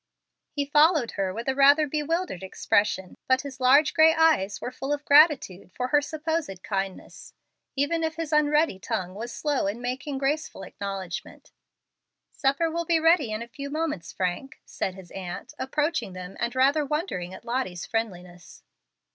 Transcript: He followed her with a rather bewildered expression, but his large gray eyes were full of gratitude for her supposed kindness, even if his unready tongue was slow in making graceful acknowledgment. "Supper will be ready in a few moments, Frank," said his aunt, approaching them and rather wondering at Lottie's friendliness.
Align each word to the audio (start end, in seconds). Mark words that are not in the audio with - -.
He 0.49 0.65
followed 0.65 1.11
her 1.11 1.31
with 1.31 1.47
a 1.47 1.53
rather 1.53 1.85
bewildered 1.85 2.41
expression, 2.41 3.13
but 3.27 3.41
his 3.41 3.59
large 3.59 3.93
gray 3.93 4.15
eyes 4.15 4.59
were 4.59 4.71
full 4.71 4.91
of 4.91 5.05
gratitude 5.05 5.69
for 5.75 5.89
her 5.89 6.01
supposed 6.01 6.63
kindness, 6.63 7.35
even 7.75 8.03
if 8.03 8.15
his 8.15 8.33
unready 8.33 8.79
tongue 8.79 9.13
was 9.13 9.31
slow 9.31 9.67
in 9.67 9.79
making 9.79 10.17
graceful 10.17 10.63
acknowledgment. 10.63 11.51
"Supper 12.31 12.71
will 12.71 12.85
be 12.85 12.99
ready 12.99 13.31
in 13.31 13.43
a 13.43 13.47
few 13.47 13.69
moments, 13.69 14.11
Frank," 14.11 14.59
said 14.65 14.95
his 14.95 15.11
aunt, 15.11 15.53
approaching 15.59 16.13
them 16.13 16.35
and 16.39 16.55
rather 16.55 16.83
wondering 16.83 17.31
at 17.35 17.45
Lottie's 17.45 17.85
friendliness. 17.85 18.63